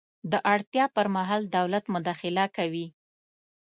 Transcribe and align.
د 0.31 0.33
اړتیا 0.53 0.85
پر 0.95 1.07
مهال 1.15 1.41
دولت 1.57 1.83
مداخله 1.95 2.45
کوي. 2.57 2.87